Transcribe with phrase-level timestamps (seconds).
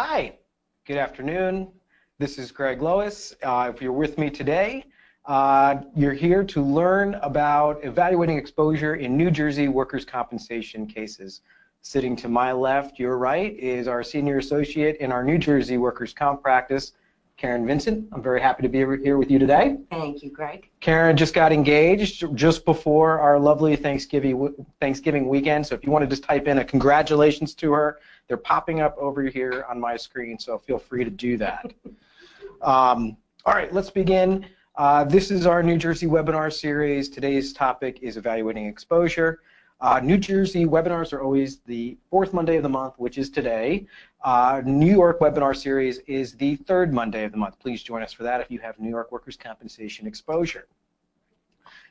[0.00, 0.38] Hi,
[0.86, 1.72] good afternoon.
[2.20, 3.34] This is Greg Lois.
[3.42, 4.84] Uh, if you're with me today,
[5.24, 11.40] uh, you're here to learn about evaluating exposure in New Jersey workers' compensation cases.
[11.80, 16.14] Sitting to my left, your right, is our senior associate in our New Jersey workers'
[16.14, 16.92] comp practice,
[17.36, 18.08] Karen Vincent.
[18.12, 19.78] I'm very happy to be here with you today.
[19.90, 20.70] Thank you, Greg.
[20.78, 25.66] Karen just got engaged just before our lovely Thanksgiving Thanksgiving weekend.
[25.66, 28.96] So if you want to just type in a congratulations to her, they're popping up
[28.98, 30.38] over here on my screen.
[30.38, 31.72] So feel free to do that.
[32.62, 34.46] um, all right, let's begin.
[34.76, 37.08] Uh, this is our New Jersey webinar series.
[37.08, 39.40] Today's topic is evaluating exposure.
[39.80, 43.86] Uh, New Jersey webinars are always the fourth Monday of the month, which is today.
[44.22, 47.58] Uh, New York webinar series is the third Monday of the month.
[47.60, 50.66] Please join us for that if you have New York workers' compensation exposure.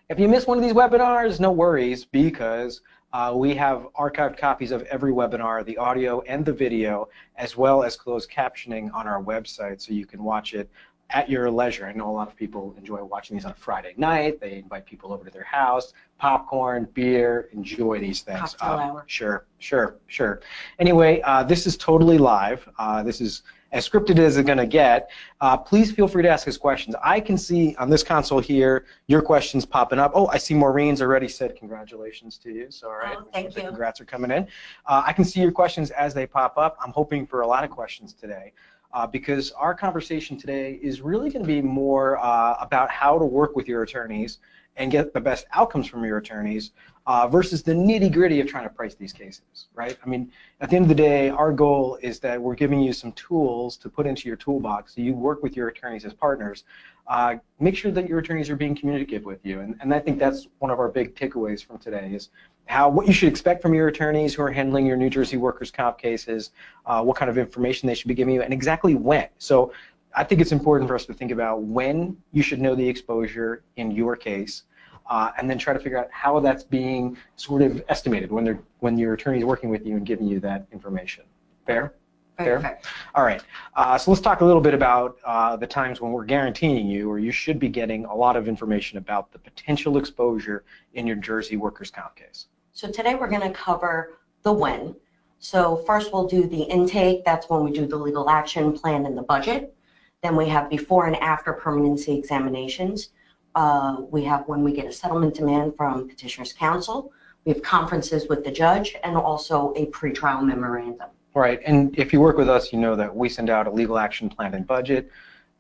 [0.10, 2.82] If you miss one of these webinars, no worries because
[3.14, 7.84] uh, we have archived copies of every webinar, the audio and the video, as well
[7.84, 10.70] as closed captioning on our website so you can watch it
[11.10, 11.86] at your leisure.
[11.86, 14.42] I know a lot of people enjoy watching these on a Friday night.
[14.42, 18.40] They invite people over to their house, popcorn, beer, enjoy these things.
[18.56, 19.04] Cocktail uh, hour.
[19.08, 20.42] Sure, sure, sure.
[20.80, 22.68] Anyway, uh, this is totally live.
[22.78, 25.10] Uh, this is as scripted as it's going to get.
[25.42, 26.96] Uh, please feel free to ask us questions.
[27.04, 30.12] I can see on this console here your questions popping up.
[30.16, 32.72] Oh, I see Maureen's already said congratulations to you.
[32.72, 33.18] So, all right.
[33.20, 33.64] Oh, thank you.
[33.64, 34.44] Congrats are coming in.
[34.86, 36.78] Uh, I can see your questions as they pop up.
[36.84, 38.54] I'm hoping for a lot of questions today
[38.94, 43.26] uh, because our conversation today is really going to be more uh, about how to
[43.26, 44.40] work with your attorneys
[44.78, 46.72] and get the best outcomes from your attorneys
[47.08, 49.98] uh, versus the nitty gritty of trying to price these cases, right?
[50.06, 52.92] I mean, at the end of the day, our goal is that we're giving you
[52.92, 56.66] some tools to put into your toolbox so you work with your attorneys as partners.
[57.08, 60.20] Uh, make sure that your attorneys are being communicative with you, and, and I think
[60.20, 62.30] that's one of our big takeaways from today is
[62.66, 65.72] how what you should expect from your attorneys who are handling your New Jersey workers'
[65.72, 66.52] comp cases,
[66.86, 69.30] uh, what kind of information they should be giving you, and exactly when.
[69.38, 69.72] So
[70.14, 73.64] I think it's important for us to think about when you should know the exposure
[73.78, 74.64] in your case,
[75.10, 78.60] uh, and then try to figure out how that's being sort of estimated when they're
[78.80, 81.24] when your attorney is working with you and giving you that information.
[81.66, 81.94] Fair?
[82.38, 82.80] Fair?
[83.16, 83.42] All right.
[83.76, 87.10] Uh, so let's talk a little bit about uh, the times when we're guaranteeing you,
[87.10, 90.64] or you should be getting a lot of information about the potential exposure
[90.94, 92.48] in your Jersey workers' comp case.
[92.74, 94.96] So today we're going to cover the when.
[95.40, 97.26] So first we'll do the intake.
[97.26, 99.76] That's when we do the legal action plan and the budget.
[100.22, 103.10] Then we have before and after permanency examinations.
[103.58, 107.12] Uh, we have when we get a settlement demand from petitioner's counsel.
[107.44, 111.10] We have conferences with the judge and also a pretrial memorandum.
[111.34, 113.98] Right, and if you work with us, you know that we send out a legal
[113.98, 115.10] action plan and budget,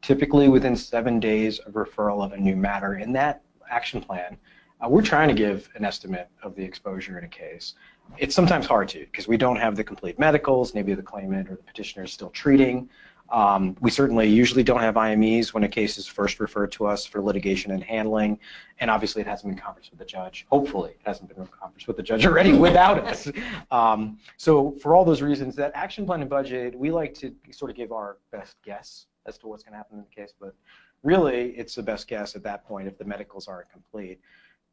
[0.04, 2.98] typically within seven days of referral of a new matter.
[2.98, 4.38] In that action plan,
[4.80, 7.74] uh, we're trying to give an estimate of the exposure in a case.
[8.20, 10.76] It's sometimes hard to because we don't have the complete medicals.
[10.76, 12.92] Maybe the claimant or the petitioner is still treating.
[13.30, 17.06] Um, we certainly usually don't have IMEs when a case is first referred to us
[17.06, 18.40] for litigation and handling,
[18.80, 20.46] and obviously it hasn't been conferenced with the judge.
[20.50, 23.30] Hopefully it hasn't been conferenced with the judge already without us.
[23.70, 27.70] Um, so for all those reasons, that action plan and budget, we like to sort
[27.70, 30.56] of give our best guess as to what's going to happen in the case, but
[31.04, 34.20] really it's the best guess at that point if the medicals aren't complete.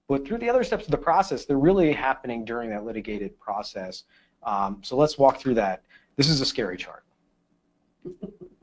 [0.09, 4.05] But through the other steps of the process, they're really happening during that litigated process.
[4.43, 5.83] Um, so let's walk through that.
[6.17, 7.04] This is a scary chart.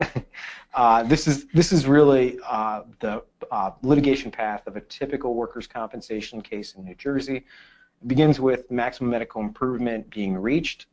[0.74, 5.66] uh, this is this is really uh, the uh, litigation path of a typical workers'
[5.66, 7.36] compensation case in New Jersey.
[7.36, 10.86] It begins with maximum medical improvement being reached,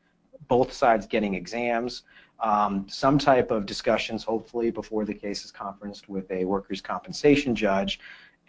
[0.47, 2.03] both sides getting exams,
[2.39, 7.55] um, some type of discussions, hopefully, before the case is conferenced with a workers' compensation
[7.55, 7.99] judge,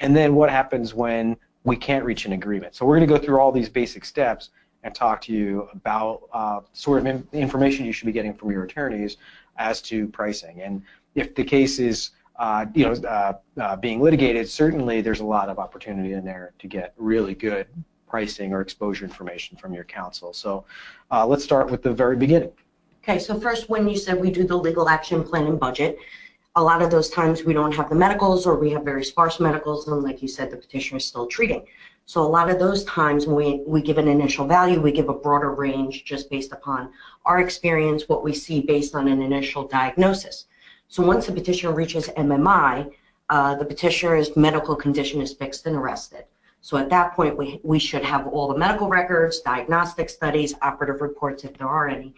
[0.00, 2.74] and then what happens when we can't reach an agreement.
[2.74, 4.50] So we're going to go through all these basic steps
[4.82, 8.50] and talk to you about uh, sort of in, information you should be getting from
[8.50, 9.18] your attorneys
[9.56, 10.62] as to pricing.
[10.62, 10.82] And
[11.14, 15.48] if the case is uh, you know uh, uh, being litigated, certainly there's a lot
[15.48, 17.66] of opportunity in there to get really good
[18.08, 20.32] pricing or exposure information from your counsel.
[20.32, 20.64] So
[21.10, 22.52] uh, let's start with the very beginning.
[23.02, 25.98] Okay, so first when you said we do the legal action plan and budget,
[26.56, 29.38] a lot of those times we don't have the medicals or we have very sparse
[29.38, 31.64] medicals and like you said the petitioner is still treating
[32.10, 35.08] so a lot of those times when we, we give an initial value we give
[35.08, 36.90] a broader range just based upon
[37.24, 40.46] our experience what we see based on an initial diagnosis.
[40.88, 42.90] So once the petitioner reaches mmi
[43.28, 46.24] uh, the petitioner's medical condition is fixed and arrested.
[46.62, 51.00] So at that point we, we should have all the medical records diagnostic studies operative
[51.00, 52.12] reports if there are any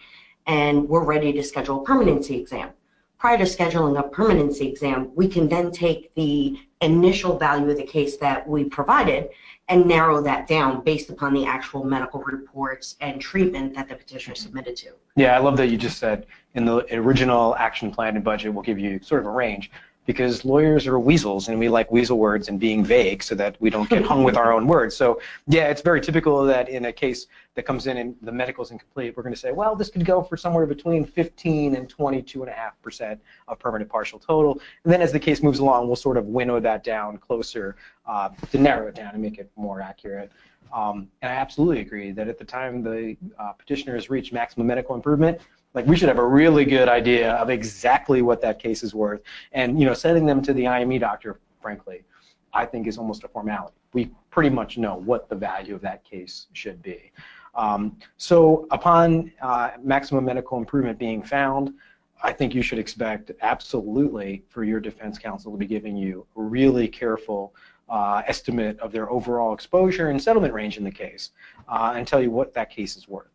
[0.46, 2.70] and we're ready to schedule a permanency exam.
[3.18, 7.84] Prior to scheduling a permanency exam, we can then take the initial value of the
[7.84, 9.28] case that we provided
[9.72, 14.34] and narrow that down based upon the actual medical reports and treatment that the petitioner
[14.34, 14.90] submitted to.
[15.16, 18.62] Yeah, I love that you just said in the original action plan and budget, we'll
[18.62, 19.70] give you sort of a range
[20.04, 23.70] because lawyers are weasels and we like weasel words and being vague so that we
[23.70, 24.96] don't get hung with our own words.
[24.96, 28.64] So yeah, it's very typical that in a case that comes in and the medical
[28.64, 31.88] is incomplete, we're going to say, well, this could go for somewhere between 15 and
[31.94, 33.18] 22.5%
[33.48, 34.60] of permanent partial total.
[34.84, 37.76] And then as the case moves along, we'll sort of winnow that down closer
[38.06, 40.32] uh, to narrow it down and make it more accurate.
[40.72, 44.66] Um, and I absolutely agree that at the time the uh, petitioner has reached maximum
[44.66, 45.40] medical improvement,
[45.74, 49.22] like we should have a really good idea of exactly what that case is worth.
[49.52, 52.04] And you know, sending them to the IME doctor, frankly,
[52.52, 53.76] I think is almost a formality.
[53.92, 57.12] We pretty much know what the value of that case should be.
[57.54, 61.74] Um, so upon uh, maximum medical improvement being found,
[62.22, 66.42] I think you should expect absolutely for your defense counsel to be giving you a
[66.42, 67.54] really careful
[67.88, 71.30] uh, estimate of their overall exposure and settlement range in the case
[71.68, 73.31] uh, and tell you what that case is worth.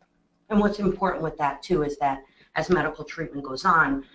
[0.50, 2.24] And what's important with that too is that
[2.56, 4.06] as medical treatment goes on,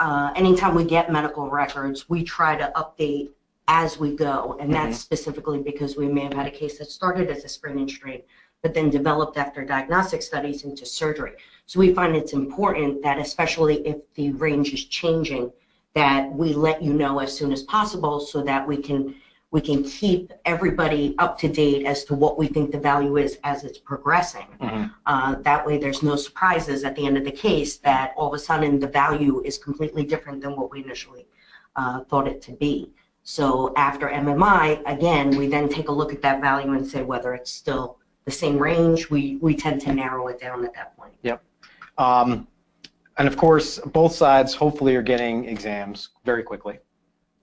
[0.00, 3.30] uh, anytime we get medical records, we try to update
[3.68, 4.56] as we go.
[4.60, 5.14] And that's mm-hmm.
[5.14, 8.22] specifically because we may have had a case that started as a sprain and strain,
[8.62, 11.32] but then developed after diagnostic studies into surgery.
[11.66, 15.52] So we find it's important that especially if the range is changing,
[15.94, 19.14] that we let you know as soon as possible so that we can
[19.52, 23.38] we can keep everybody up to date as to what we think the value is
[23.44, 24.46] as it's progressing.
[24.60, 24.84] Mm-hmm.
[25.04, 28.34] Uh, that way, there's no surprises at the end of the case that all of
[28.34, 31.26] a sudden the value is completely different than what we initially
[31.76, 32.90] uh, thought it to be.
[33.24, 37.34] So after MMI, again, we then take a look at that value and say whether
[37.34, 39.10] it's still the same range.
[39.10, 41.12] We we tend to narrow it down at that point.
[41.22, 41.42] Yep.
[41.98, 42.48] Um,
[43.18, 46.78] and of course, both sides hopefully are getting exams very quickly.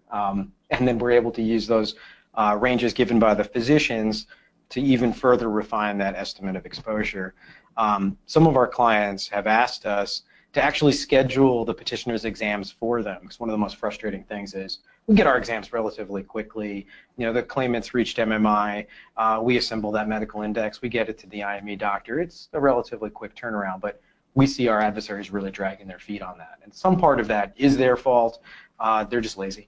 [0.09, 1.95] Um, and then we're able to use those
[2.35, 4.27] uh, ranges given by the physicians
[4.69, 7.33] to even further refine that estimate of exposure.
[7.77, 10.23] Um, some of our clients have asked us
[10.53, 14.53] to actually schedule the petitioner's exams for them because one of the most frustrating things
[14.55, 16.87] is we get our exams relatively quickly.
[17.17, 21.17] You know, the claimant's reached MMI, uh, we assemble that medical index, we get it
[21.19, 22.19] to the IME doctor.
[22.19, 24.01] It's a relatively quick turnaround, but
[24.33, 26.59] we see our adversaries really dragging their feet on that.
[26.63, 28.39] And some part of that is their fault.
[28.79, 29.67] Uh, they're just lazy.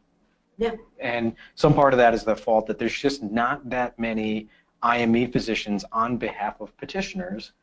[0.61, 0.75] Yeah.
[0.99, 4.47] And some part of that is the fault that there's just not that many
[4.83, 7.53] IME physicians on behalf of petitioners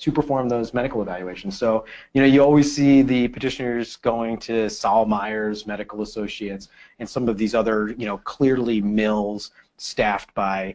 [0.00, 1.56] to perform those medical evaluations.
[1.56, 1.84] So,
[2.14, 6.68] you know, you always see the petitioners going to Saul Myers Medical Associates
[6.98, 10.74] and some of these other, you know, clearly mills staffed by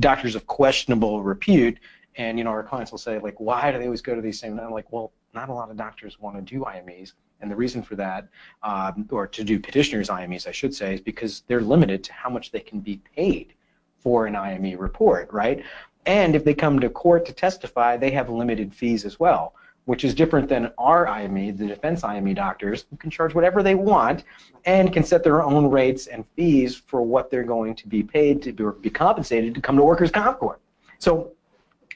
[0.00, 1.78] doctors of questionable repute.
[2.16, 4.40] And, you know, our clients will say, like, why do they always go to these
[4.40, 4.58] same?
[4.58, 7.12] And I'm like, well, not a lot of doctors want to do IMEs.
[7.40, 8.28] And the reason for that,
[8.62, 12.30] um, or to do petitioners IMEs, I should say, is because they're limited to how
[12.30, 13.54] much they can be paid
[13.98, 15.62] for an IME report, right?
[16.06, 19.54] And if they come to court to testify, they have limited fees as well,
[19.84, 23.74] which is different than our IME, the defense IME doctors, who can charge whatever they
[23.74, 24.24] want
[24.64, 28.42] and can set their own rates and fees for what they're going to be paid
[28.42, 30.60] to be compensated to come to workers' comp court.
[30.98, 31.32] So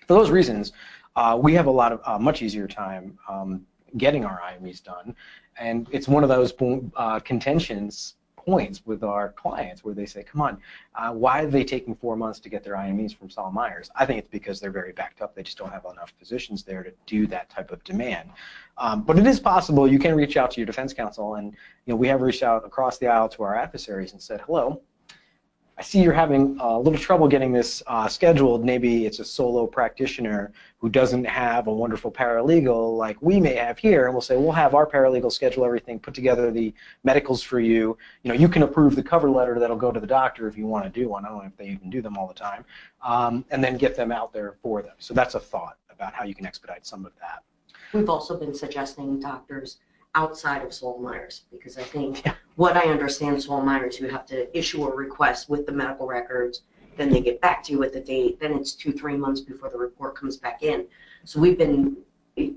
[0.07, 0.73] for those reasons,
[1.17, 3.65] uh, we have a lot of uh, much easier time um,
[3.97, 5.15] getting our IMEs done.
[5.59, 6.53] And it's one of those
[6.97, 10.59] uh, contentions points with our clients where they say, come on,
[10.95, 13.91] uh, why are they taking four months to get their IMEs from Saul Myers?
[13.97, 15.35] I think it's because they're very backed up.
[15.35, 18.31] They just don't have enough physicians there to do that type of demand.
[18.77, 21.53] Um, but it is possible you can reach out to your defense counsel, and
[21.87, 24.83] you know we have reached out across the aisle to our adversaries and said, hello,
[25.77, 28.65] I see you're having a little trouble getting this uh, scheduled.
[28.65, 33.77] Maybe it's a solo practitioner who doesn't have a wonderful paralegal like we may have
[33.77, 37.59] here, and we'll say we'll have our paralegal schedule everything, put together the medicals for
[37.59, 37.99] you.
[38.23, 40.67] You know, you can approve the cover letter that'll go to the doctor if you
[40.67, 41.25] want to do one.
[41.25, 42.65] I don't know if they even do them all the time,
[43.03, 44.95] um, and then get them out there for them.
[44.99, 47.43] So that's a thought about how you can expedite some of that.
[47.93, 49.79] We've also been suggesting doctors
[50.15, 52.35] outside of Saul Myers because I think yeah.
[52.57, 56.63] what I understand Saul Myers, you have to issue a request with the medical records,
[56.97, 59.71] then they get back to you with the date, then it's two, three months before
[59.71, 60.87] the report comes back in.
[61.25, 61.97] So we've been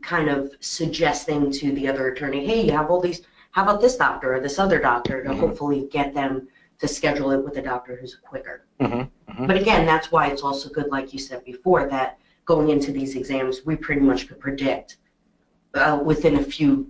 [0.01, 3.21] kind of suggesting to the other attorney, hey, you have all these,
[3.51, 5.39] how about this doctor or this other doctor to mm-hmm.
[5.39, 6.47] hopefully get them
[6.79, 8.65] to schedule it with a doctor who's quicker.
[8.79, 9.31] Mm-hmm.
[9.31, 9.47] Mm-hmm.
[9.47, 13.15] But again, that's why it's also good, like you said before, that going into these
[13.15, 14.97] exams, we pretty much could predict
[15.73, 16.89] uh, within a few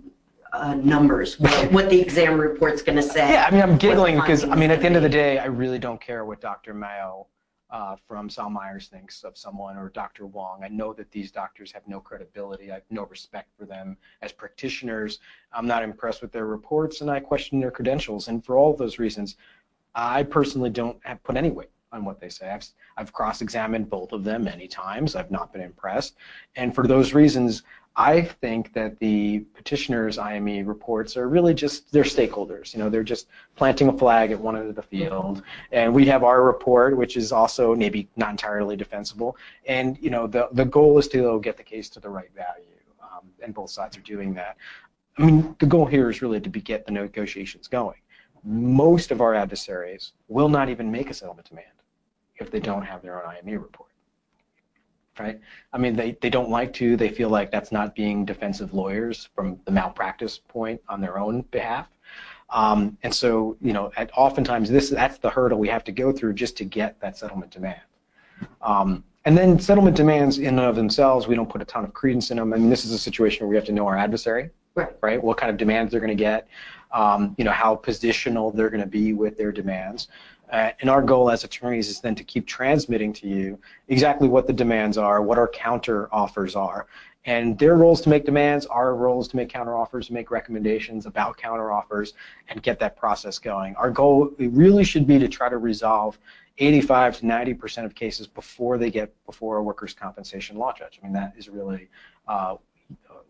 [0.52, 3.32] uh, numbers, what, what the exam report's going to say.
[3.32, 5.46] Yeah, I mean, I'm giggling because, I mean, at the end of the day, I
[5.46, 6.74] really don't care what Dr.
[6.74, 7.26] Mayo
[7.70, 10.26] uh, from Saul Myers thinks of someone or Dr.
[10.26, 10.64] Wong.
[10.64, 12.70] I know that these doctors have no credibility.
[12.70, 15.20] I have no respect for them as practitioners.
[15.52, 18.28] I'm not impressed with their reports, and I question their credentials.
[18.28, 19.36] And for all those reasons,
[19.94, 22.50] I personally don't have put any weight on what they say.
[22.50, 22.66] I've,
[22.96, 25.16] I've cross-examined both of them many times.
[25.16, 26.16] I've not been impressed.
[26.56, 27.62] And for those reasons,
[27.96, 32.72] I think that the petitioner's IME reports are really just their stakeholders.
[32.72, 33.26] You know, they're just
[33.56, 35.42] planting a flag at one end of the field,
[35.72, 39.36] and we have our report, which is also maybe not entirely defensible.
[39.66, 42.78] And you know, the the goal is to get the case to the right value,
[43.02, 44.56] um, and both sides are doing that.
[45.18, 47.98] I mean, the goal here is really to be, get the negotiations going.
[48.44, 51.77] Most of our adversaries will not even make a settlement demand
[52.40, 53.88] if they don't have their own IME report
[55.18, 55.40] right?
[55.72, 56.96] I mean, they, they don't like to.
[56.96, 61.42] They feel like that's not being defensive lawyers from the malpractice point on their own
[61.50, 61.88] behalf.
[62.50, 66.12] Um, and so, you know, at, oftentimes this that's the hurdle we have to go
[66.12, 67.80] through just to get that settlement demand.
[68.62, 71.92] Um, and then settlement demands in and of themselves, we don't put a ton of
[71.92, 72.54] credence in them.
[72.54, 74.96] I mean, this is a situation where we have to know our adversary, right?
[75.02, 75.22] right?
[75.22, 76.48] What kind of demands they're going to get,
[76.92, 80.08] um, you know, how positional they're going to be with their demands.
[80.50, 84.46] Uh, and our goal as attorneys is then to keep transmitting to you exactly what
[84.46, 86.86] the demands are, what our counter offers are.
[87.24, 90.30] And their role is to make demands, our role is to make counter offers, make
[90.30, 92.14] recommendations about counter offers,
[92.48, 93.76] and get that process going.
[93.76, 96.18] Our goal really should be to try to resolve
[96.56, 100.98] 85 to 90% of cases before they get before a workers' compensation law judge.
[101.02, 101.88] I mean, that is really
[102.26, 102.56] uh,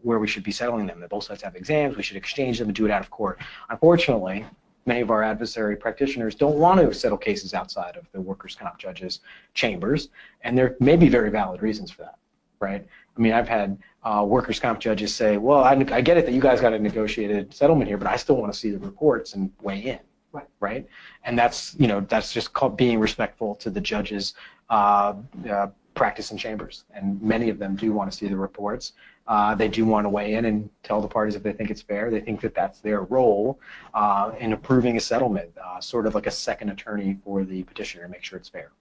[0.03, 1.01] where we should be settling them.
[1.01, 3.41] That both sides have exams, we should exchange them and do it out of court.
[3.69, 4.47] Unfortunately,
[4.88, 8.78] many of our adversary practitioners don't want to settle cases outside of the workers' comp
[8.78, 9.21] judges'
[9.54, 10.09] chambers,
[10.42, 12.18] and there may be very valid reasons for that,
[12.59, 12.85] right?
[13.16, 16.33] I mean, I've had uh, workers' comp judges say, well, I, I, get it that
[16.33, 19.35] you guys got a negotiated settlement here, but I still want to see the reports
[19.35, 19.99] and weigh in,
[20.33, 20.49] right?
[20.59, 20.88] right?
[21.25, 24.35] And that's, you know, that's just called being respectful to the judges'
[24.71, 25.14] uh,
[25.50, 28.92] uh, practice in chambers, and many of them do want to see the reports.
[29.28, 31.82] Uh, they do want to weigh in and tell the parties if they think it's
[31.82, 32.11] fair.
[32.11, 33.61] They think that that's their role
[33.92, 38.04] uh, in approving a settlement, uh, sort of like a second attorney for the petitioner
[38.04, 38.73] to make sure it's fair.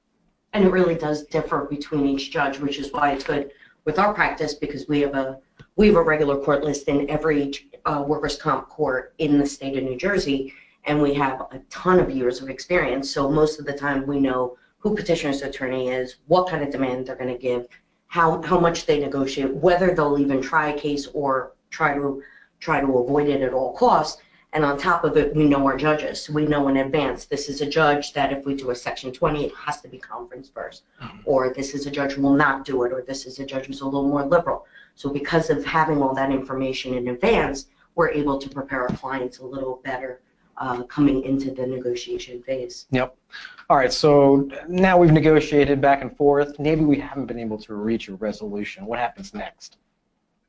[0.53, 3.51] And it really does differ between each judge, which is why it's good
[3.83, 5.39] with our practice because we have a
[5.75, 7.53] we have a regular court list in every
[7.85, 10.53] uh, workers' comp court in the state of New Jersey,
[10.85, 13.09] and we have a ton of years of experience.
[13.11, 17.05] So most of the time, we know who petitioner's attorney is, what kind of demand
[17.05, 17.67] they're going to give,
[18.17, 22.23] how how much they negotiate, whether they'll even try a case or try to
[22.59, 24.19] try to avoid it at all costs.
[24.53, 26.27] And on top of it, we know our judges.
[26.27, 29.45] We know in advance this is a judge that if we do a Section 20,
[29.45, 31.17] it has to be conference 1st mm-hmm.
[31.25, 33.67] or this is a judge who will not do it, or this is a judge
[33.67, 34.65] who's a little more liberal.
[34.95, 39.37] So because of having all that information in advance, we're able to prepare our clients
[39.39, 40.21] a little better
[40.57, 42.87] uh, coming into the negotiation phase.
[42.91, 43.15] Yep.
[43.69, 46.57] All right, so now we've negotiated back and forth.
[46.59, 48.85] Maybe we haven't been able to reach a resolution.
[48.85, 49.77] What happens next?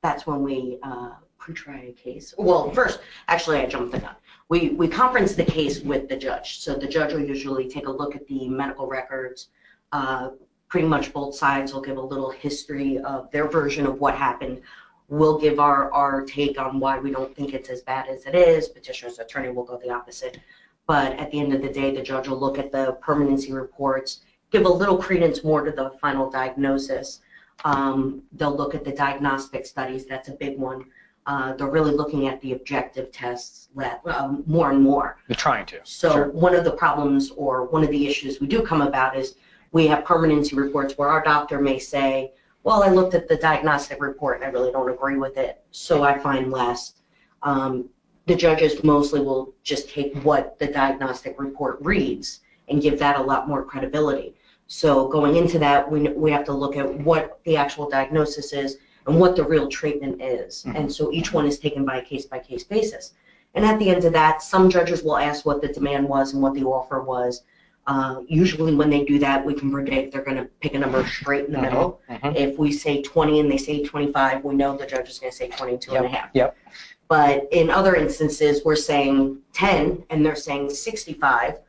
[0.03, 2.33] That's when we uh, pre-try a case.
[2.39, 4.15] Well, first, actually, I jumped the gun.
[4.49, 6.61] We, we conference the case with the judge.
[6.61, 9.49] So the judge will usually take a look at the medical records.
[9.93, 10.31] Uh,
[10.69, 14.61] pretty much both sides will give a little history of their version of what happened
[15.09, 18.35] We'll give our, our take on why we don't think it's as bad as it
[18.35, 18.69] is.
[18.69, 20.39] Petitioner's attorney will go the opposite.
[20.87, 24.21] But at the end of the day, the judge will look at the permanency reports,
[24.51, 27.21] give a little credence more to the final diagnosis.
[27.65, 30.07] Um, they'll look at the diagnostic studies.
[30.07, 30.85] That's a big one.
[31.27, 33.69] Uh, they're really looking at the objective tests
[34.07, 35.19] um, more and more.
[35.27, 35.81] They're trying to.
[35.85, 36.31] So sure.
[36.31, 39.35] one of the problems or one of the issues we do come about is
[39.73, 42.33] we have permanency reports where our doctor may say,
[42.69, 46.03] well, I looked at the diagnostic report and I really don't agree with it, so
[46.03, 46.93] I find less.
[47.43, 47.89] Um,
[48.27, 53.23] the judges mostly will just take what the diagnostic report reads and give that a
[53.23, 54.35] lot more credibility.
[54.67, 58.77] So going into that, we, we have to look at what the actual diagnosis is
[59.07, 60.65] and what the real treatment is.
[60.65, 60.77] Mm-hmm.
[60.77, 63.15] And so each one is taken by a case by case basis.
[63.55, 66.43] And at the end of that, some judges will ask what the demand was and
[66.43, 67.45] what the offer was.
[67.89, 71.05] Uh, usually when they do that, we can predict they're going to pick a number
[71.07, 72.03] straight in the middle.
[72.11, 72.35] Uh-huh.
[72.37, 75.37] If we say 20 and they say 25, we know the judge is going to
[75.37, 76.29] say 22 yep, and a half.
[76.35, 76.55] Yep.
[77.09, 81.61] But in other instances, we're saying 10 and they're saying 65.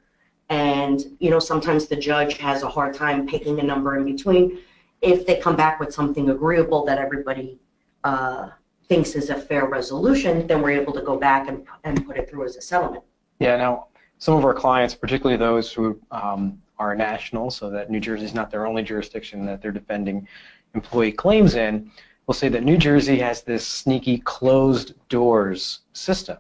[0.50, 4.60] And, you know, sometimes the judge has a hard time picking a number in between.
[5.02, 7.62] If they come back with something agreeable that everybody
[8.04, 8.50] uh,
[8.90, 12.30] thinks is a fair resolution, then we're able to go back and, and put it
[12.30, 13.06] through as a settlement.
[13.40, 13.88] Yeah, now
[14.20, 18.34] some of our clients, particularly those who um, are national, so that New Jersey is
[18.34, 20.28] not their only jurisdiction that they're defending
[20.76, 21.90] employee claims in,
[22.28, 26.38] will say that New Jersey has this sneaky closed doors system.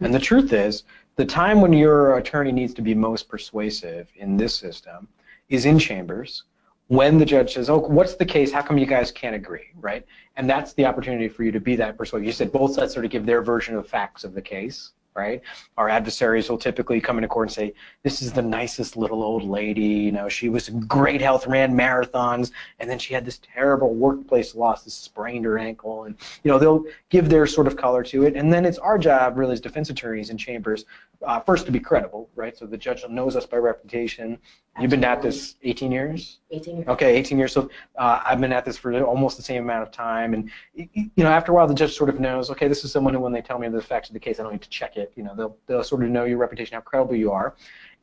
[0.00, 0.84] And the truth is,
[1.16, 5.08] the time when your attorney needs to be most persuasive in this system
[5.48, 6.44] is in chambers
[6.88, 8.50] when the judge says, oh, what's the case?
[8.50, 10.04] How come you guys can't agree, right?
[10.36, 12.26] And that's the opportunity for you to be that persuasive.
[12.26, 15.42] You said both sides sort of give their version of facts of the case, right?
[15.76, 19.44] Our adversaries will typically come into court and say, this is the nicest little old
[19.44, 23.38] lady, you know, she was in great health, ran marathons, and then she had this
[23.38, 27.76] terrible workplace loss, this sprained her ankle, and, you know, they'll give their sort of
[27.76, 30.84] color to it, and then it's our job, really, as defense attorneys in chambers,
[31.26, 32.56] uh, first to be credible, right?
[32.56, 34.38] So the judge knows us by reputation.
[34.80, 36.38] You've been at this 18 years?
[36.50, 36.88] 18 years.
[36.88, 37.52] Okay, 18 years.
[37.52, 41.10] So uh, I've been at this for almost the same amount of time, and you
[41.18, 42.50] know, after a while, the judge sort of knows.
[42.50, 44.44] Okay, this is someone who, when they tell me the facts of the case, I
[44.44, 45.09] don't need to check it.
[45.16, 47.54] You know, they'll they'll sort of know your reputation, how credible you are,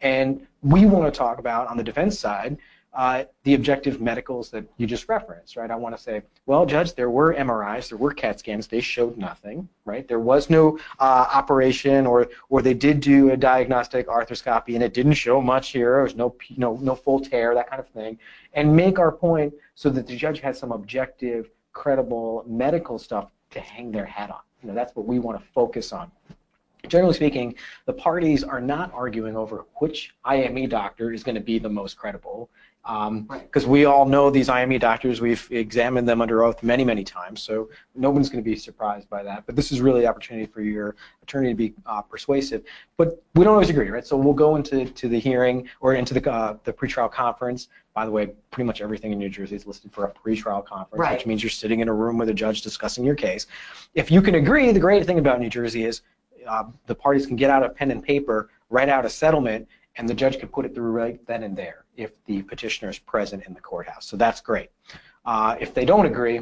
[0.02, 2.58] and we want to talk about on the defense side
[2.98, 5.70] uh, the objective medicals that you just referenced, right?
[5.70, 9.18] I want to say, well, Judge, there were MRIs, there were CAT scans, they showed
[9.18, 10.08] nothing, right?
[10.08, 14.96] There was no uh, operation, or or they did do a diagnostic arthroscopy, and it
[14.96, 15.94] didn't show much here.
[15.94, 18.18] There was no no no full tear, that kind of thing,
[18.54, 23.60] and make our point so that the judge has some objective, credible medical stuff to
[23.60, 24.42] hang their hat on.
[24.64, 26.12] You know, that's what we want to focus on
[26.88, 31.60] generally speaking, the parties are not arguing over which IME doctor is going to be
[31.60, 32.50] the most credible
[32.88, 35.20] because um, we all know these IME doctors.
[35.20, 39.10] We've examined them under oath many, many times, so no one's going to be surprised
[39.10, 39.46] by that.
[39.46, 42.64] But this is really the opportunity for your attorney to be uh, persuasive.
[42.96, 44.08] But we don't always agree, right?
[44.08, 47.68] So we'll go into to the hearing or into the uh, the pretrial conference.
[47.94, 51.02] By the way, pretty much everything in New Jersey is listed for a pretrial conference,
[51.02, 51.18] right.
[51.18, 53.48] which means you're sitting in a room with a judge discussing your case.
[53.96, 56.04] If you can agree, the great thing about New Jersey is
[56.48, 60.08] uh, the parties can get out a pen and paper, write out a settlement, and
[60.08, 63.44] the judge can put it through right then and there if the petitioner is present
[63.46, 64.06] in the courthouse.
[64.06, 64.70] So that's great.
[65.26, 66.42] Uh, if they don't agree,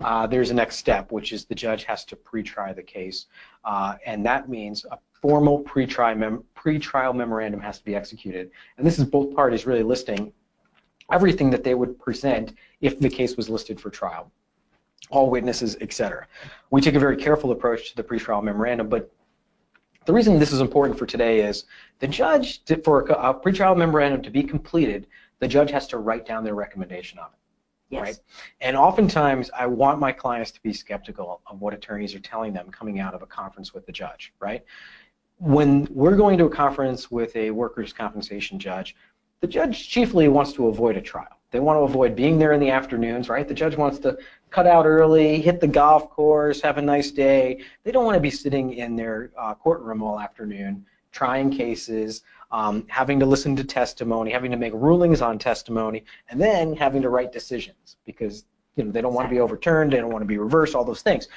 [0.00, 3.26] uh, there's a next step, which is the judge has to pre-try the case,
[3.64, 8.50] uh, and that means a formal pre-trial, mem pre-trial memorandum has to be executed.
[8.76, 10.32] And this is both parties really listing
[11.12, 14.30] everything that they would present if the case was listed for trial,
[15.10, 16.26] all witnesses, etc.
[16.70, 19.10] We take a very careful approach to the pre-trial memorandum, but
[20.06, 21.64] the reason this is important for today is
[21.98, 25.06] the judge, to, for a, pretrial memorandum to be completed,
[25.40, 27.38] the judge has to write down their recommendation on it.
[27.88, 28.02] Yes.
[28.02, 28.18] Right?
[28.60, 32.70] And oftentimes, I want my clients to be skeptical of what attorneys are telling them
[32.70, 34.64] coming out of a conference with the judge, right?
[35.38, 38.96] When we're going to a conference with a workers' compensation judge,
[39.40, 41.36] the judge chiefly wants to avoid a trial.
[41.50, 43.46] They want to avoid being there in the afternoons, right?
[43.46, 44.18] The judge wants to
[44.50, 47.62] cut out early, hit the golf course, have a nice day.
[47.84, 52.84] They don't want to be sitting in their uh, courtroom all afternoon trying cases, um,
[52.88, 57.08] having to listen to testimony, having to make rulings on testimony, and then having to
[57.08, 58.44] write decisions because
[58.76, 60.84] you know they don't want to be overturned, they don't want to be reversed, all
[60.84, 61.28] those things.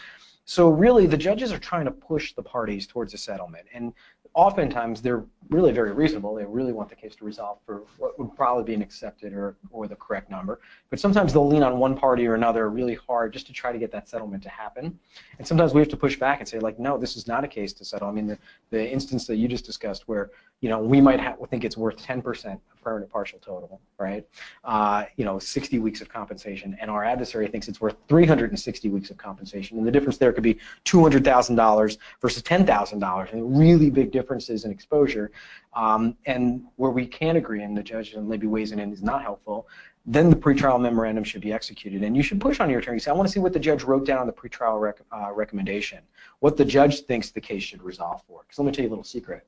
[0.44, 3.94] So really, the judges are trying to push the parties towards a settlement, and
[4.40, 6.34] oftentimes they're really very reasonable.
[6.34, 9.58] They really want the case to resolve for what would probably be an accepted or,
[9.70, 10.62] or the correct number.
[10.90, 13.78] But sometimes they'll lean on one party or another really hard just to try to
[13.78, 14.98] get that settlement to happen.
[15.40, 17.48] And sometimes we have to push back and say, like, no, this is not a
[17.50, 18.08] case to settle.
[18.08, 18.38] I mean, the,
[18.70, 20.30] the instance that you just discussed where,
[20.62, 21.20] you know, we might
[21.50, 24.28] think it's worth 10% of permanent partial total, right?
[24.66, 29.10] Uh, you know, 60 weeks of compensation, and our adversary thinks it's worth 360 weeks
[29.10, 29.78] of compensation.
[29.78, 35.32] And the difference there could be $200,000 versus $10,000, and really big differences in exposure.
[35.74, 39.04] Um, and where we can agree, and the judge and maybe weighs in and is
[39.04, 39.68] not helpful,
[40.06, 42.04] then the pretrial memorandum should be executed.
[42.04, 43.00] And you should push on your attorney.
[43.00, 45.32] Say, I want to see what the judge wrote down on the pretrial rec uh,
[45.32, 46.00] recommendation,
[46.40, 48.42] what the judge thinks the case should resolve for.
[48.42, 49.46] Because let me tell you a little secret.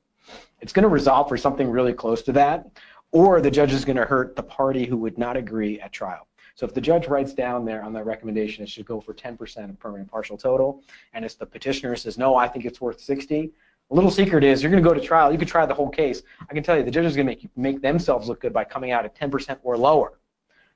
[0.59, 2.69] It's going to resolve for something really close to that,
[3.11, 6.27] or the judge is going to hurt the party who would not agree at trial.
[6.55, 9.69] So if the judge writes down there on that recommendation, it should go for 10%
[9.69, 13.51] of permanent partial total, and if the petitioner says, no, I think it's worth 60,
[13.89, 15.31] a little secret is you're going to go to trial.
[15.31, 16.21] You could try the whole case.
[16.49, 18.63] I can tell you the judge is going to make, make themselves look good by
[18.63, 20.13] coming out at 10% or lower.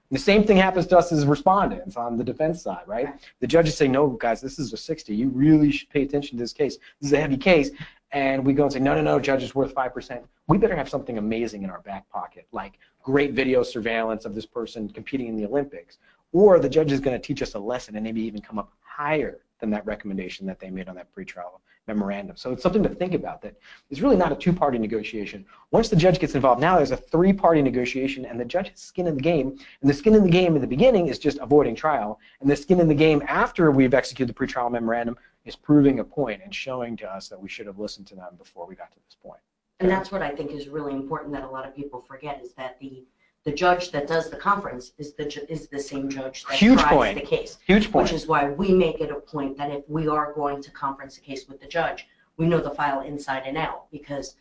[0.10, 3.10] And the same thing happens to us as respondents on the defense side, right?
[3.40, 5.16] The judges say, no, guys, this is a 60.
[5.16, 6.78] You really should pay attention to this case.
[7.02, 7.72] This is a heavy case.
[8.12, 10.24] And we go and say, no, no, no, judge is worth 5%.
[10.48, 14.46] We better have something amazing in our back pocket, like great video surveillance of this
[14.46, 15.98] person competing in the Olympics.
[16.34, 18.72] Or the judge is going to teach us a lesson and maybe even come up
[18.82, 22.36] higher than that recommendation that they made on that pretrial memorandum.
[22.36, 23.56] So it's something to think about that
[23.90, 25.46] it's really not a two-party negotiation.
[25.72, 29.08] Once the judge gets involved, now there's a three-party negotiation and the judge has skin
[29.08, 29.58] in the game.
[29.82, 32.20] And the skin in the game in the beginning is just avoiding trial.
[32.42, 36.04] And the skin in the game after we've executed the pretrial memorandum is proving a
[36.04, 38.92] point and showing to us that we should have listened to them before we got
[38.92, 39.40] to this point.
[39.80, 42.54] And that's what I think is really important that a lot of people forget is
[42.54, 43.04] that the
[43.46, 46.94] the judge that does the conference is the is the same judge that Huge tries
[46.94, 47.16] point.
[47.20, 47.58] the case.
[47.66, 48.04] Huge point.
[48.06, 51.18] Which is why we make it a point that if we are going to conference
[51.18, 54.36] a case with the judge, we know the file inside and out because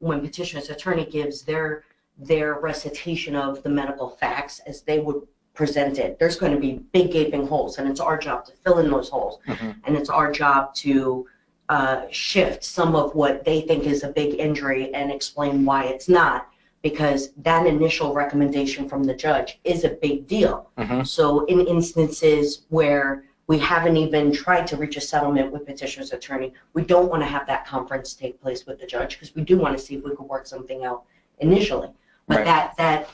[0.00, 1.84] when petitioner's attorney gives their
[2.18, 5.22] their recitation of the medical facts as they would
[5.54, 8.78] present it, there's going to be big gaping holes, and it's our job to fill
[8.78, 9.76] in those holes, Mhm.
[9.84, 11.26] and it's our job to
[11.68, 16.08] uh, shift some of what they think is a big injury and explain why it's
[16.08, 16.48] not
[16.82, 20.70] because that initial recommendation from the judge is a big deal.
[20.78, 21.06] Mhm.
[21.06, 26.52] So in instances where we haven't even tried to reach a settlement with petitioner's attorney,
[26.74, 29.58] we don't want to have that conference take place with the judge because we do
[29.58, 31.02] want to see if we can work something out
[31.38, 31.88] initially.
[32.26, 32.44] But Right.
[32.44, 33.08] that, that,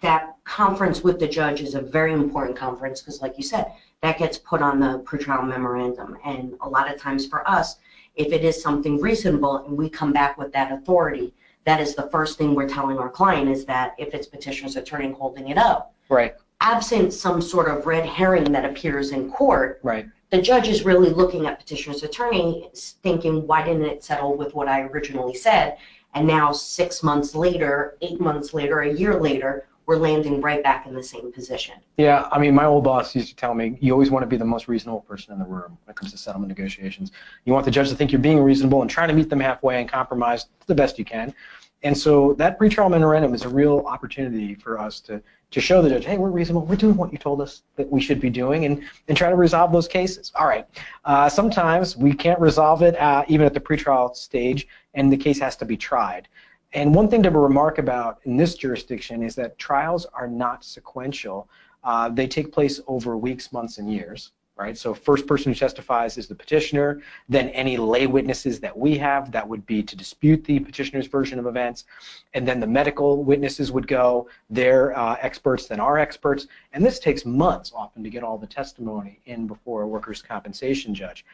[0.00, 4.16] that conference with the judge is a very important conference because like you said, that
[4.16, 6.16] gets put on the pretrial memorandum.
[6.24, 7.76] And a lot of times for us,
[8.14, 12.08] if it is something reasonable and we come back with that authority, that is the
[12.10, 15.94] first thing we're telling our client is that if it's petitioner's attorney holding it up,
[16.08, 20.06] Right, absent some sort of red herring that appears in court, right.
[20.30, 22.68] the judge is really looking at petitioner's attorney
[23.02, 25.78] thinking, why didn't it settle with what I originally said?
[26.14, 30.86] And now six months later, eight months later, a year later, we're landing right back
[30.86, 31.74] in the same position.
[31.96, 34.36] Yeah, I mean, my old boss used to tell me, you always want to be
[34.36, 37.10] the most reasonable person in the room when it comes to settlement negotiations.
[37.44, 39.80] You want the judge to think you're being reasonable and trying to meet them halfway
[39.80, 41.34] and compromise the best you can.
[41.82, 45.88] And so that pretrial memorandum is a real opportunity for us to, to show the
[45.88, 48.66] judge, hey, we're reasonable, we're doing what you told us that we should be doing,
[48.66, 50.30] and, and try to resolve those cases.
[50.36, 50.68] All right.
[51.04, 55.40] Uh, sometimes we can't resolve it uh, even at the pretrial stage, and the case
[55.40, 56.28] has to be tried.
[56.72, 61.48] And one thing to remark about in this jurisdiction is that trials are not sequential.
[61.82, 64.78] Uh, they take place over weeks, months, and years, right?
[64.78, 69.32] So first person who testifies is the petitioner, then any lay witnesses that we have
[69.32, 71.86] that would be to dispute the petitioner's version of events,
[72.34, 77.00] and then the medical witnesses would go, they're uh, experts, then our experts, and this
[77.00, 81.24] takes months often to get all the testimony in before a workers' compensation judge.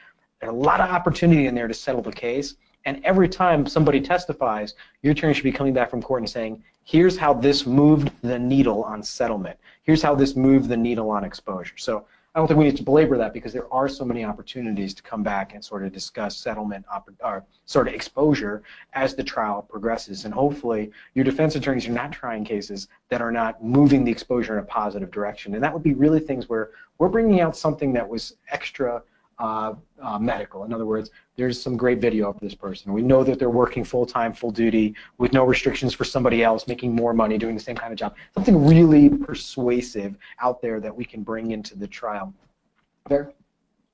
[0.40, 4.00] There's a lot of opportunity in there to settle the case, and every time somebody
[4.00, 8.10] testifies, your attorney should be coming back from court and saying, here's how this moved
[8.22, 9.58] the needle on settlement.
[9.82, 11.76] Here's how this moved the needle on exposure.
[11.76, 14.94] So I don't think we need to belabor that because there are so many opportunities
[14.94, 16.86] to come back and sort of discuss settlement
[17.24, 20.24] or sort of exposure as the trial progresses.
[20.24, 24.52] And hopefully your defense attorneys are not trying cases that are not moving the exposure
[24.52, 25.54] in a positive direction.
[25.54, 29.02] And that would be really things where we're bringing out something that was extra
[29.38, 30.64] uh, uh, medical.
[30.64, 32.92] In other words, there's some great video of this person.
[32.92, 36.66] We know that they're working full time, full duty, with no restrictions for somebody else,
[36.66, 38.16] making more money, doing the same kind of job.
[38.34, 42.32] Something really persuasive out there that we can bring into the trial.
[43.08, 43.32] There?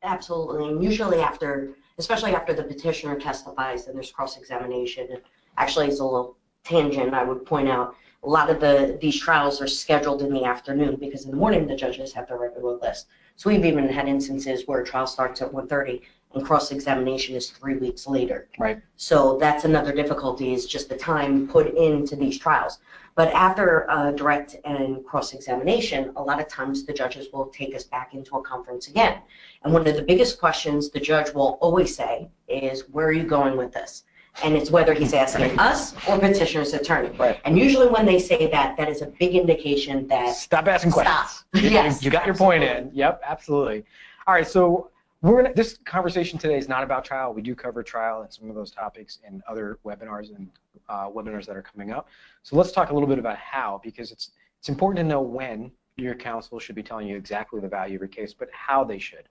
[0.02, 5.09] Absolutely, and usually after, especially after the petitioner testifies and there's cross-examination.
[5.57, 9.61] Actually, it's a little tangent, I would point out, a lot of the, these trials
[9.61, 13.09] are scheduled in the afternoon because in the morning the judges have their regular list.
[13.37, 16.03] So we've even had instances where a trial starts at 1:30
[16.35, 18.49] and cross-examination is three weeks later.
[18.59, 18.81] Right.
[18.97, 22.79] So that's another difficulty is just the time put into these trials.
[23.14, 27.85] But after uh, direct and cross-examination, a lot of times the judges will take us
[27.85, 29.21] back into a conference again.
[29.62, 33.25] And one of the biggest questions the judge will always say is, where are you
[33.25, 34.05] going with this?
[34.42, 37.11] And it's whether he's asking us or petitioner's attorney.
[37.18, 37.38] Right.
[37.45, 41.05] And usually when they say that, that is a big indication that Stop asking Stop.
[41.05, 41.45] questions.
[41.73, 42.90] Yes, You got your point in.
[42.95, 43.85] Yep, absolutely.
[44.27, 44.90] All right, so
[45.21, 47.33] we're gonna, this conversation today is not about trial.
[47.33, 50.49] We do cover trial and some of those topics in other webinars and
[50.88, 52.09] uh, webinars that are coming up.
[52.42, 55.73] So let's talk a little bit about how, because it's it's important to know when
[55.97, 58.99] your counsel should be telling you exactly the value of your case, but how they
[58.99, 59.29] should.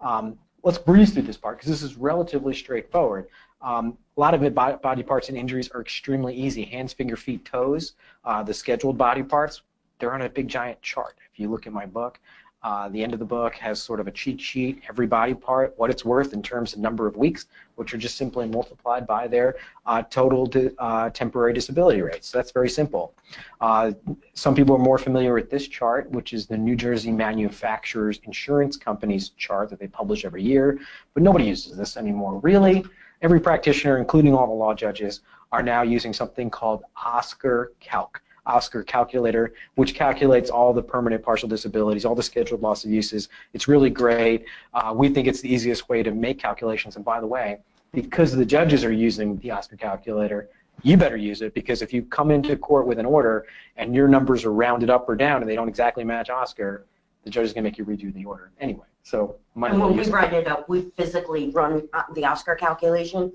[0.00, 3.28] Um, let's breeze through this part because this is relatively straightforward.
[3.64, 6.64] Um, a lot of body parts and injuries are extremely easy.
[6.64, 9.62] Hands, finger, feet, toes, uh, the scheduled body parts,
[9.98, 11.16] they're on a big giant chart.
[11.32, 12.20] If you look at my book,
[12.62, 15.74] uh, the end of the book has sort of a cheat sheet, every body part,
[15.76, 17.46] what it's worth in terms of number of weeks,
[17.76, 22.28] which are just simply multiplied by their uh, total di- uh, temporary disability rates.
[22.28, 23.14] So that's very simple.
[23.60, 23.92] Uh,
[24.32, 28.78] some people are more familiar with this chart, which is the New Jersey Manufacturers Insurance
[28.78, 30.78] Company's chart that they publish every year,
[31.12, 32.40] but nobody uses this anymore.
[32.40, 32.84] Really,
[33.24, 38.20] every practitioner, including all the law judges, are now using something called Oscar Calc.
[38.46, 43.30] Oscar calculator, which calculates all the permanent partial disabilities, all the scheduled loss of uses.
[43.54, 44.44] It's really great.
[44.74, 46.96] Uh, we think it's the easiest way to make calculations.
[46.96, 47.60] And by the way,
[47.94, 50.50] because the judges are using the Oscar calculator,
[50.82, 53.46] you better use it because if you come into court with an order
[53.78, 56.84] and your numbers are rounded up or down and they don't exactly match Oscar,
[57.24, 58.86] the judge is going to make you redo the order anyway.
[59.02, 60.14] So might as And well when we use it.
[60.14, 63.32] write it up, we physically run uh, the Oscar calculation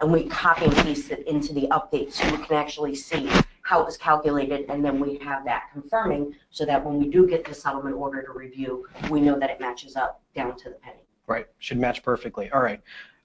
[0.00, 3.28] and we copy and paste it into the update so we can actually see
[3.62, 7.26] how it was calculated and then we have that confirming so that when we do
[7.26, 10.76] get the settlement order to review, we know that it matches up down to the
[10.76, 11.00] penny.
[11.26, 12.50] Right, should match perfectly.
[12.50, 12.80] All right.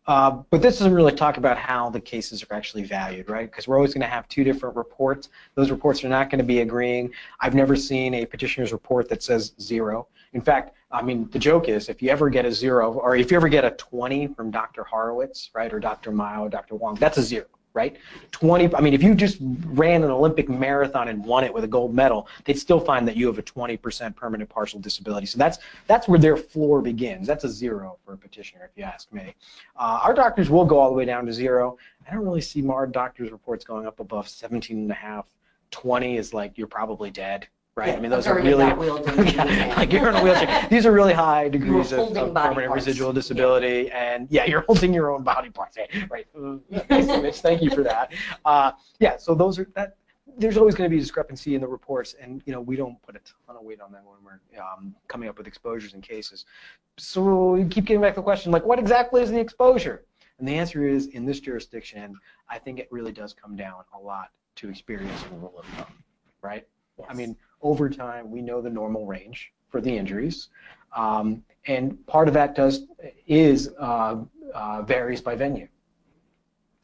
[0.07, 3.49] Uh, but this doesn't really talk about how the cases are actually valued, right?
[3.49, 5.29] Because we're always going to have two different reports.
[5.55, 7.11] Those reports are not going to be agreeing.
[7.39, 10.07] I've never seen a petitioner's report that says zero.
[10.33, 13.31] In fact, I mean, the joke is if you ever get a zero, or if
[13.31, 14.83] you ever get a 20 from Dr.
[14.83, 16.11] Horowitz, right, or Dr.
[16.11, 16.75] Mao, Dr.
[16.75, 17.97] Wong, that's a zero right?
[18.31, 21.67] 20, I mean, if you just ran an Olympic marathon and won it with a
[21.67, 25.27] gold medal, they'd still find that you have a 20% permanent partial disability.
[25.27, 27.27] So that's that's where their floor begins.
[27.27, 29.35] That's a zero for a petitioner, if you ask me.
[29.75, 31.77] Uh, our doctors will go all the way down to zero.
[32.09, 35.27] I don't really see our doctors' reports going up above 17 and a half.
[35.71, 37.89] 20 is like you're probably dead right?
[37.89, 38.63] Yeah, I mean, those are really
[39.33, 40.67] yeah, like you're in a wheelchair.
[40.69, 42.85] These are really high degrees of, of permanent parts.
[42.85, 45.77] residual disability, and yeah, you're holding your own body parts,
[46.09, 46.27] right?
[47.21, 47.41] Mitch.
[47.41, 48.13] Thank you for that.
[48.45, 49.97] Uh, yeah, so those are that.
[50.38, 53.15] There's always going to be discrepancy in the reports, and you know we don't put
[53.15, 56.45] a ton of weight on that when we're um, coming up with exposures and cases.
[56.97, 60.05] So we keep getting back to the question, like, what exactly is the exposure?
[60.39, 62.17] And the answer is, in this jurisdiction,
[62.49, 65.93] I think it really does come down a lot to experience and rule of thumb,
[66.41, 66.65] right?
[67.09, 67.35] I mean,
[67.65, 70.49] over time, we know the normal range for the injuries,
[70.95, 72.86] um, and part of that does
[73.25, 74.17] is uh,
[74.54, 75.67] uh, varies by venue.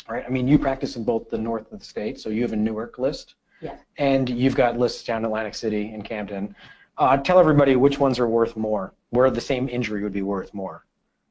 [0.10, 0.26] Right?
[0.26, 2.58] I mean, you practice in both the north of the state, so you have a
[2.58, 3.78] Newark list, Yeah.
[3.98, 6.56] and you've got lists down in Atlantic City and Camden.
[6.98, 10.52] Uh, tell everybody which ones are worth more, where the same injury would be worth
[10.52, 10.86] more.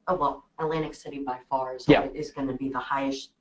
[0.07, 2.07] Oh, well, Atlantic City by far is, Yeah.
[2.13, 3.31] is going to be the highest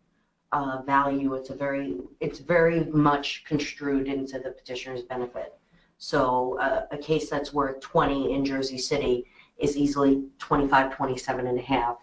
[0.53, 1.35] uh, value.
[1.35, 5.55] It's a very, it's very much construed into the petitioner's benefit.
[6.00, 9.26] So uh, a case that's worth 20 in Jersey City
[9.58, 11.98] is easily 25, 27 and a half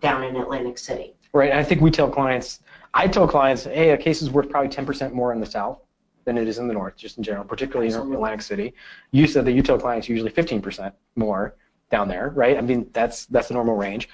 [0.00, 1.14] down in Atlantic City.
[1.34, 2.60] Right, and I think we tell clients,
[2.94, 5.80] I tell clients, hey, a case is worth probably 10% more in the south
[6.24, 8.72] than it is in the north, just in general, particularly in Atlantic City.
[9.10, 11.56] You said that you tell clients usually 15% more
[11.90, 12.56] down there, right?
[12.56, 14.08] I mean, that's that's the normal range.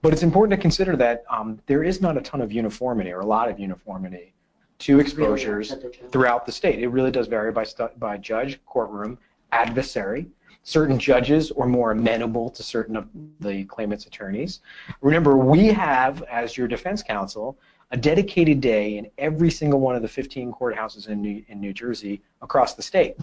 [0.00, 3.20] But it's important to consider that um, there is not a ton of uniformity or
[3.20, 4.32] a lot of uniformity
[4.82, 6.12] to exposures Really, that's a joke.
[6.12, 6.78] throughout the state.
[6.80, 9.18] It really does vary by stu- by judge, courtroom,
[9.52, 10.26] adversary.
[10.64, 13.08] Certain judges are more amenable to certain of
[13.40, 14.60] the claimant's attorneys.
[15.00, 17.58] Remember, we have, as your defense counsel,
[17.90, 21.72] a dedicated day in every single one of the 15 courthouses in New, in New
[21.72, 23.16] Jersey across the state.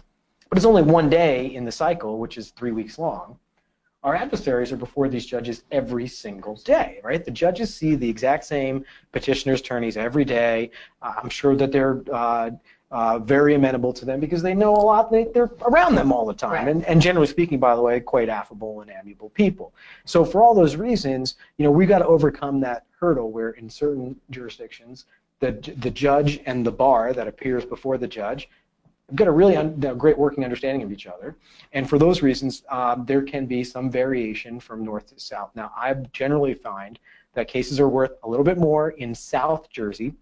[0.49, 3.37] But it's only one day in the cycle, which is three weeks long.
[4.01, 7.23] Our adversaries are before these judges every single day, right?
[7.23, 10.71] The judges see the exact same petitioners' attorneys every day.
[11.01, 12.51] Uh, I'm sure that they're uh,
[12.91, 15.11] uh, very amenable to them because they know a lot.
[15.11, 16.67] They, they're around them all the time, Right.
[16.69, 19.73] and, and generally speaking, by the way, quite affable and amiable people.
[20.05, 23.69] So for all those reasons, you know, we've got to overcome that hurdle where in
[23.69, 25.05] certain jurisdictions,
[25.41, 28.49] the the judge and the bar that appears before the judge
[29.15, 31.35] got a really un, a great working understanding of each other.
[31.73, 35.51] And for those reasons, um, there can be some variation from north to south.
[35.55, 36.99] Now, I generally find
[37.33, 40.13] that cases are worth a little bit more in South Jersey,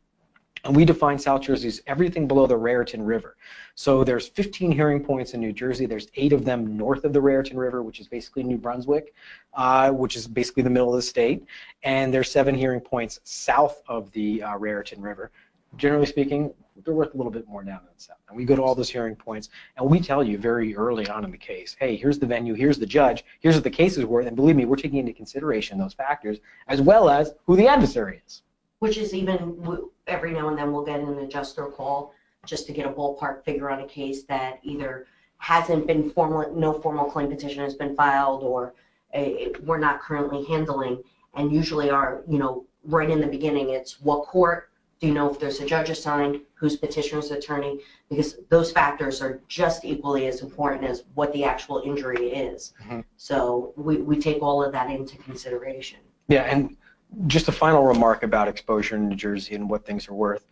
[0.64, 3.38] and we define South Jersey as everything below the Raritan River.
[3.76, 5.86] So there's 15 hearing points in New Jersey.
[5.86, 9.14] There's eight of them north of the Raritan River, which is basically New Brunswick,
[9.54, 11.46] uh, which is basically the middle of the state.
[11.84, 15.32] And there's seven hearing points south of the uh, Raritan River.
[15.76, 16.54] Generally speaking,
[16.86, 18.18] they're worth a little bit more in the south.
[18.30, 21.26] And we go to all those hearing points, and we tell you very early on
[21.26, 24.06] in the case, hey, here's the venue, here's the judge, here's what the case is
[24.06, 27.68] worth, and believe me, we're taking into consideration those factors, as well as who the
[27.68, 28.44] adversary is.
[28.80, 29.58] which is even
[30.08, 32.14] every now and then we'll get an adjuster call
[32.46, 35.08] just to get a ballpark figure on a case that either
[35.40, 38.74] hasn't been formal, no formal claim petition has been filed, or
[39.14, 41.02] a, we're not currently handling.
[41.36, 45.30] And usually our, you know, right in the beginning, it's what court, do you know
[45.30, 47.82] if there's a judge assigned, who's petitioner's attorney?
[48.10, 52.74] Because those factors are just equally as important as what the actual injury is.
[52.84, 53.04] Mhm.
[53.18, 56.00] So we, we take all of that into consideration.
[56.28, 56.76] Yeah, and
[57.28, 60.46] just a final remark about exposure in New Jersey and what things are worth.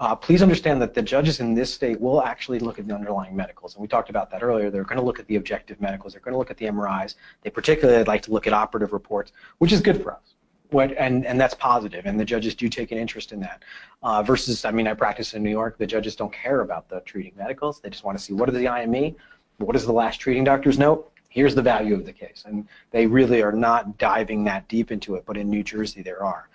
[0.00, 3.36] Uh, please understand that the judges in this state will actually look at the underlying
[3.36, 4.70] medicals, and we talked about that earlier.
[4.70, 6.14] They're going to look at the objective medicals.
[6.14, 7.16] They're going to look at the MRIs.
[7.42, 10.36] They particularly like to look at operative reports, which is good for us.
[10.70, 13.62] What, and, and that's positive, and the judges do take an interest in that.
[14.02, 15.78] Uh, versus, I mean, I practice in New York.
[15.78, 17.80] The judges don't care about the treating medicals.
[17.80, 19.16] They just want to see what is the IME,
[19.58, 22.44] what is the last treating doctor's note, here's the value of the case.
[22.46, 26.22] And they really are not diving that deep into it, but in New Jersey there
[26.22, 26.48] are.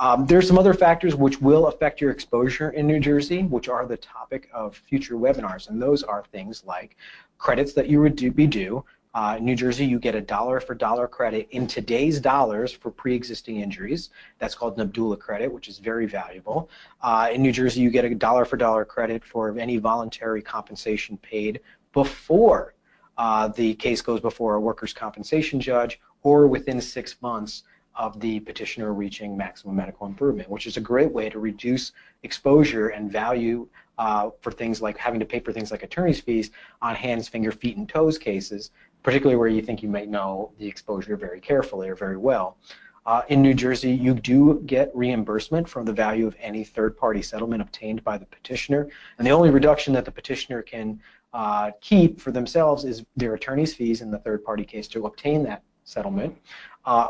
[0.00, 3.86] Um, there's some other factors which will affect your exposure in New Jersey, which are
[3.86, 6.96] the topic of future webinars, and those are things like
[7.38, 8.84] credits that you would do, be due.
[9.14, 12.90] Uh, in New Jersey, you get a dollar for dollar credit in today's dollars for
[12.90, 14.08] pre-existing injuries.
[14.38, 16.70] That's called an Abdullah credit, which is very valuable.
[17.02, 21.18] Uh, in New Jersey, you get a dollar for dollar credit for any voluntary compensation
[21.18, 21.60] paid
[21.92, 22.74] before
[23.18, 28.40] uh, the case goes before a workers' compensation judge or within six months of the
[28.40, 33.68] petitioner reaching maximum medical improvement, which is a great way to reduce exposure and value
[33.98, 37.52] uh, for things like having to pay for things like attorney's fees on hands, finger,
[37.52, 38.70] feet, and toes cases
[39.02, 42.56] particularly where you think you may know the exposure very carefully or very well.
[43.04, 47.60] Uh, in New Jersey, you do get reimbursement from the value of any third-party settlement
[47.60, 48.88] obtained by the petitioner,
[49.18, 51.00] and the only reduction that the petitioner can
[51.32, 55.62] uh, keep for themselves is their attorney's fees in the third-party case to obtain that
[55.84, 56.36] settlement,
[56.84, 57.08] uh,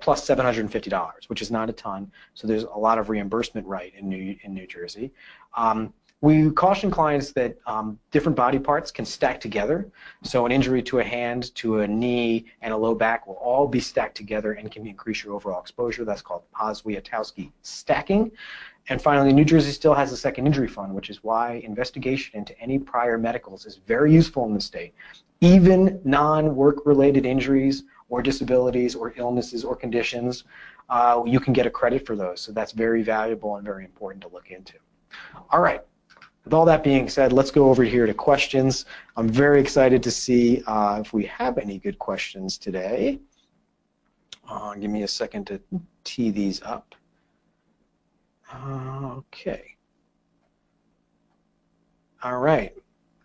[0.00, 2.10] plus $750, which is not a ton.
[2.32, 5.12] So there's a lot of reimbursement right in New in New Jersey.
[5.54, 9.86] Um, we caution clients that um, different body parts can stack together.
[10.22, 13.68] So an injury to a hand, to a knee, and a low back will all
[13.68, 16.04] be stacked together and can increase your overall exposure.
[16.04, 18.32] That's called Poswiatowski stacking.
[18.88, 22.58] And finally, New Jersey still has a second injury fund, which is why investigation into
[22.60, 24.94] any prior medicals is very useful in the state.
[25.42, 30.44] Even non-work related injuries or disabilities or illnesses or conditions,
[30.88, 32.40] uh, you can get a credit for those.
[32.40, 34.74] So that's very valuable and very important to look into.
[35.50, 35.82] All right.
[36.46, 38.84] With all that being said, let's go over here to questions.
[39.16, 43.18] I'm very excited to see uh, if we have any good questions today.
[44.48, 45.60] Uh, give me a second to
[46.04, 46.94] tee these up.
[48.54, 49.74] okay.
[52.22, 52.72] All right.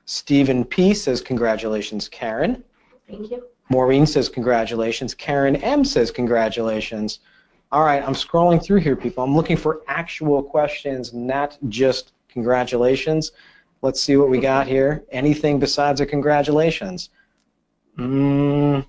[0.06, 2.64] Stephen P says, congratulations, Karen.
[3.08, 3.44] Thank you.
[3.70, 5.14] Maureen says, congratulations.
[5.14, 7.20] Karen M says, congratulations.
[7.72, 9.24] All right, I'm scrolling through here, people.
[9.24, 13.32] I'm looking for actual questions, not just Congratulations.
[13.82, 15.04] Let's see what we got here.
[15.12, 17.10] Anything besides a congratulations?
[17.98, 18.86] Mm,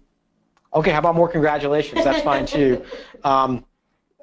[0.74, 2.04] okay, how about more congratulations?
[2.04, 2.84] That's fine too.
[3.24, 3.64] Um,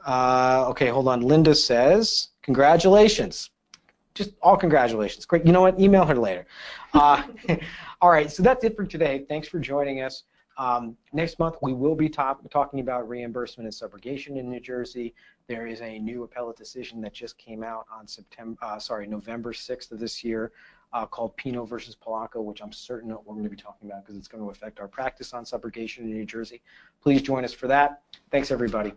[0.05, 1.21] uh, okay, hold on.
[1.21, 3.49] Linda says, congratulations.
[4.13, 5.25] Just all congratulations.
[5.25, 5.45] Great.
[5.45, 5.79] You know what?
[5.79, 6.45] Email her later.
[6.93, 7.23] Uh,
[8.01, 9.25] all right, so that's it for today.
[9.29, 10.23] Thanks for joining us.
[10.58, 15.13] Um, next month, we will be talk talking about reimbursement and subrogation in New Jersey.
[15.49, 19.51] There is a new appellate decision that just came out on September, uh, sorry, November
[19.51, 20.51] 6th of this year
[20.93, 24.15] uh, called Pino versus Polanco, which I'm certain we're going to be talking about because
[24.15, 26.62] it's going to affect our practice on subrogation in New Jersey.
[27.01, 28.03] Please join us for that.
[28.29, 28.93] Thanks, everybody.